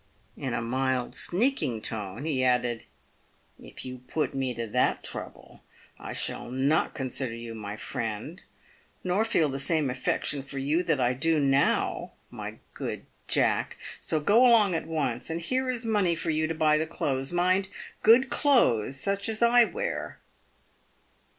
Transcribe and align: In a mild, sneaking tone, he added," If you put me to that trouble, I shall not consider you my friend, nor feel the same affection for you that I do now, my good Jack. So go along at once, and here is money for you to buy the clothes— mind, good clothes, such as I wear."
In 0.35 0.55
a 0.55 0.63
mild, 0.63 1.13
sneaking 1.13 1.79
tone, 1.79 2.25
he 2.25 2.43
added," 2.43 2.85
If 3.59 3.85
you 3.85 3.99
put 3.99 4.33
me 4.33 4.55
to 4.55 4.65
that 4.65 5.03
trouble, 5.03 5.61
I 5.99 6.11
shall 6.13 6.49
not 6.49 6.95
consider 6.95 7.35
you 7.35 7.53
my 7.53 7.75
friend, 7.75 8.41
nor 9.03 9.23
feel 9.23 9.47
the 9.47 9.59
same 9.59 9.91
affection 9.91 10.41
for 10.41 10.57
you 10.57 10.81
that 10.81 10.99
I 10.99 11.13
do 11.13 11.39
now, 11.39 12.13
my 12.31 12.55
good 12.73 13.05
Jack. 13.27 13.77
So 13.99 14.19
go 14.19 14.39
along 14.43 14.73
at 14.73 14.87
once, 14.87 15.29
and 15.29 15.39
here 15.39 15.69
is 15.69 15.85
money 15.85 16.15
for 16.15 16.31
you 16.31 16.47
to 16.47 16.55
buy 16.55 16.79
the 16.79 16.87
clothes— 16.87 17.31
mind, 17.31 17.67
good 18.01 18.31
clothes, 18.31 18.99
such 18.99 19.29
as 19.29 19.43
I 19.43 19.65
wear." 19.65 20.17